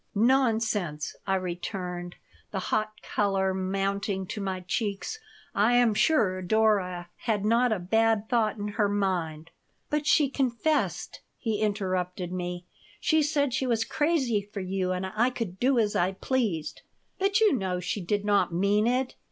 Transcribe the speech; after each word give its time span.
"Nonsense!" 0.15 1.15
I 1.27 1.35
returned, 1.35 2.15
the 2.49 2.57
hot 2.73 3.03
color 3.03 3.53
mounting 3.53 4.25
to 4.29 4.41
my 4.41 4.61
cheeks. 4.61 5.19
"I 5.53 5.75
am 5.75 5.93
sure 5.93 6.41
Dora 6.41 7.11
had 7.17 7.45
not 7.45 7.71
a 7.71 7.77
bad 7.77 8.27
thought 8.27 8.57
in 8.57 8.69
her 8.69 8.89
mind" 8.89 9.51
"But 9.91 10.07
she 10.07 10.27
confessed," 10.27 11.21
he 11.37 11.59
interrupted 11.61 12.31
me. 12.33 12.65
"She 12.99 13.21
said 13.21 13.53
she 13.53 13.67
was 13.67 13.85
crazy 13.85 14.41
for 14.41 14.59
you 14.61 14.91
and 14.91 15.05
I 15.05 15.29
could 15.29 15.59
do 15.59 15.77
as 15.77 15.95
I 15.95 16.13
pleased." 16.13 16.81
"But 17.19 17.39
you 17.39 17.53
know 17.53 17.79
she 17.79 18.01
did 18.03 18.25
not 18.25 18.51
mean 18.51 18.87
it. 18.87 19.13